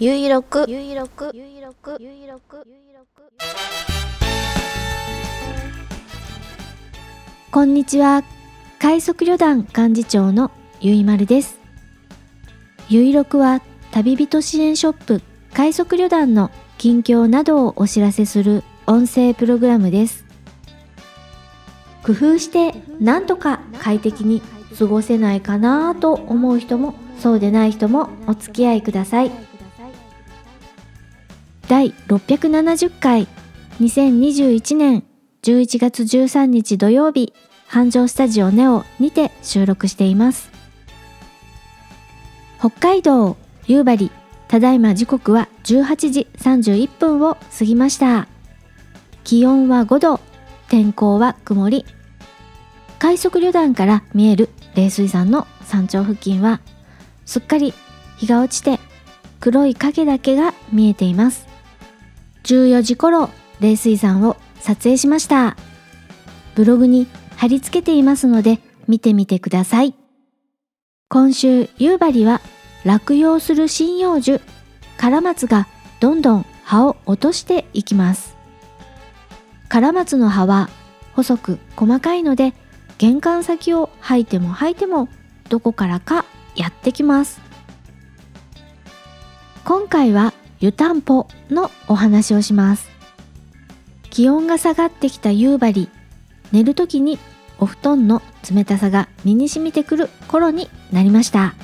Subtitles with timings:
[0.00, 3.32] ゆいろくゆいろくゆいろくゆいろくゆいろく
[7.52, 8.24] こんにちは。
[8.80, 10.50] 快速旅団幹事長の
[10.80, 11.60] ゆいまるです。
[12.88, 13.62] ゆいろくは
[13.92, 15.22] 旅人支援ショップ
[15.52, 20.24] 快速旅団の近況などをお知らせする音声プログラムです。
[22.02, 24.42] 工夫してなんとか快適に
[24.76, 29.53] 過ごせないかなと思う人もそうでない人もお付き合いください。
[31.68, 33.26] 第670回。
[33.80, 35.02] 2021年
[35.42, 37.32] 11月13日土曜日。
[37.66, 40.50] 繁盛スタジオネオにて収録しています。
[42.58, 44.10] 北海道夕張。
[44.46, 48.28] ただいま時刻は18時31分を過ぎました。
[49.24, 50.20] 気温は5度。
[50.68, 51.86] 天候は曇り。
[52.98, 56.60] 快速旅団から見える冷水山の山頂付近は
[57.24, 57.72] すっかり
[58.18, 58.80] 日が落ちて
[59.40, 61.53] 黒い影だけが見えています。
[62.44, 65.56] 14時頃冷水山を撮影しました。
[66.54, 67.06] ブログに
[67.36, 69.94] 貼り付けていますので見てみてください。
[71.08, 72.40] 今週夕張は
[72.84, 74.40] 落葉する針葉樹
[74.96, 75.66] カラマツが
[76.00, 78.36] どんどん葉を落としていきます。
[79.68, 80.68] カラマツの葉は
[81.14, 82.52] 細く細かいので
[82.98, 85.08] 玄関先を吐いても吐いても
[85.48, 86.24] どこからか
[86.56, 87.40] やってきます。
[89.64, 92.88] 今回は湯たんぽのお話をします。
[94.10, 95.88] 気温が下がってきた夕張
[96.52, 97.18] 寝る時に
[97.58, 101.54] お布団の冷たさが身に染みてくる頃になりました。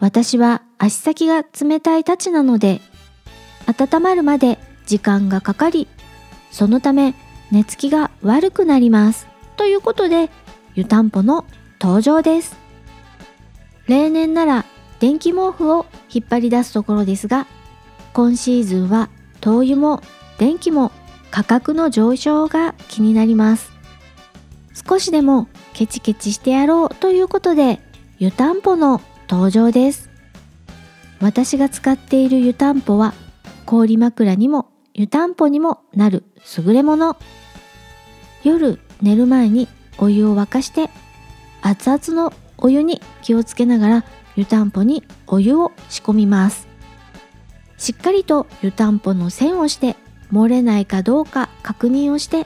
[0.00, 2.80] 私は足先が冷たいたちなので
[3.66, 5.88] 温まるまで時間がかかり
[6.50, 7.14] そのため
[7.50, 10.30] 寝つきが悪くなりますということで
[10.74, 11.46] 湯たんぽの
[11.80, 12.56] 登場です。
[13.86, 14.64] 例年なら
[15.00, 17.46] 電気毛布を引っ張り出すところですが
[18.16, 19.10] 今シーズンは
[19.42, 20.00] 灯油も
[20.38, 20.90] 電気も
[21.30, 23.70] 価格の上昇が気になります。
[24.88, 27.78] 少しでもケチケチしてやろうということで
[28.18, 30.08] 湯たんぽの登場です。
[31.20, 33.12] 私が使っている湯たんぽは
[33.66, 36.24] 氷枕にも湯たんぽにもなる
[36.56, 37.18] 優れもの。
[38.44, 39.68] 夜寝る前に
[39.98, 40.88] お湯を沸かして
[41.60, 44.04] 熱々のお湯に気をつけながら
[44.36, 46.75] 湯たんぽにお湯を仕込みます。
[47.86, 49.94] しっかりと湯たんぽの線をして
[50.32, 52.44] 漏れないかどうか確認をして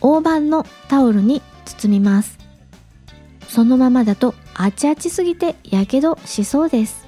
[0.00, 2.38] 大判のタオルに包みます。
[3.48, 7.04] そのままだとあちあちすぎてやけどしそうです。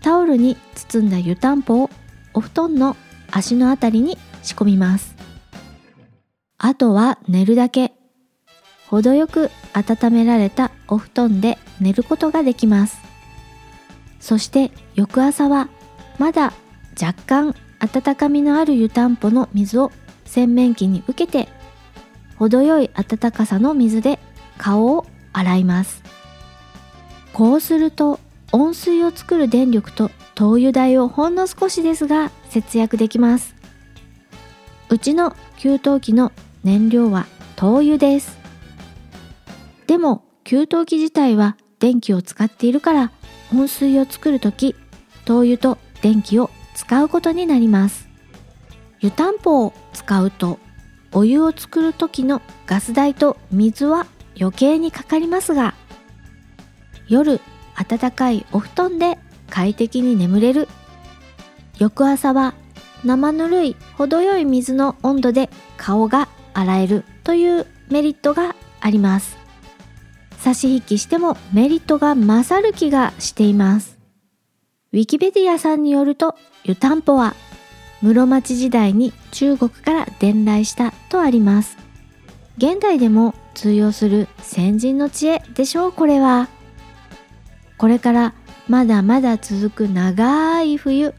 [0.00, 1.90] タオルに包んだ湯たんぽを
[2.32, 2.96] お布団の
[3.30, 5.14] 足のあたりに仕込みます。
[6.56, 7.92] あとは寝るだけ。
[8.88, 12.96] 程よく温められたお布団で寝ることができます。
[14.18, 15.68] そして翌朝は
[16.20, 16.52] まだ
[17.00, 19.90] 若干温かみのある湯たんぽの水を
[20.26, 21.48] 洗面器に受けて
[22.36, 24.18] 程よい温かさの水で
[24.58, 26.02] 顔を洗います。
[27.32, 28.20] こうすると
[28.52, 33.54] 温水を作る電力と灯油代をほんの少しですが節約できます。
[34.90, 36.32] うちの給湯器の
[36.64, 37.24] 燃料は
[37.56, 38.38] 灯油です。
[39.86, 43.10] でも給湯器自体は電気を使っているから
[43.54, 44.76] 温水を作るとき
[45.24, 48.08] 灯油と電気を使うことになります。
[49.00, 50.58] 湯たんぽを使うと
[51.12, 54.06] お湯を作る時のガス代と水は
[54.38, 55.74] 余計にかかりますが
[57.08, 57.40] 夜
[57.76, 59.18] 暖かいお布団で
[59.48, 60.68] 快適に眠れる。
[61.78, 62.54] 翌朝は
[63.04, 69.36] 生ぬるい程よい水の温度で顔が洗えるというメリットがあります。
[70.38, 73.99] 差し引きしてもメリットが勝る気がしています。
[74.92, 76.34] ウィキペディアさんによると
[76.64, 77.36] 湯たんぽは
[78.02, 81.78] 室町時代に中国から伝来したとあります。
[82.58, 86.48] 現代でも通用する先人の知恵でしょうこれは。
[87.78, 88.34] これから
[88.68, 91.14] まだまだ続く長い冬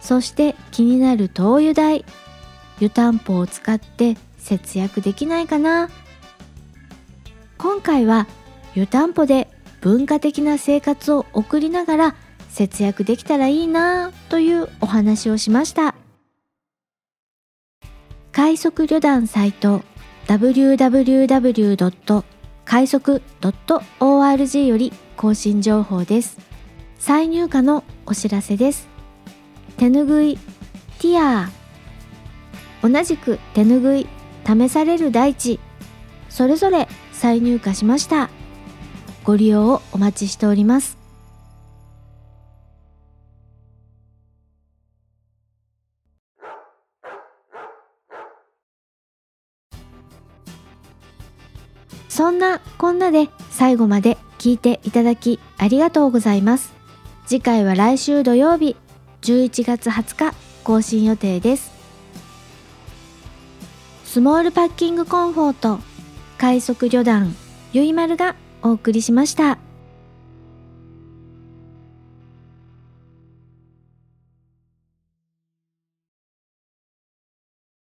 [0.00, 2.06] そして気になる灯油代
[2.80, 5.90] 湯たんぽを使って節約できないかな。
[7.58, 8.26] 今回は
[8.74, 9.50] 湯たんぽで
[9.82, 12.16] 文化的な生活を送りながら
[12.54, 15.96] 節約できたらいいなというお話をしました。
[18.30, 19.82] 快速旅団サイト
[20.28, 22.24] www.
[22.64, 26.38] 快速 .org より更新情報です。
[26.96, 28.86] 再入荷のお知らせです。
[29.76, 30.38] 手ぬぐい
[31.00, 34.06] ティアー同じく手ぬぐい
[34.46, 35.58] 試される大地
[36.28, 38.30] それぞれ再入荷しました。
[39.24, 41.03] ご利用をお待ちしております。
[52.14, 56.72] そんなこんなで最後まで聞いていただきありがとうございます
[57.26, 58.76] 次回は来週土曜日
[59.22, 61.72] 11月20日更新予定です
[64.04, 65.80] スモールパッキングコンフォート
[66.38, 67.34] 快速旅団
[67.72, 69.58] ゆいまるがお送りしました。